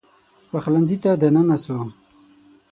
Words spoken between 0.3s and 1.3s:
پخلنځي ته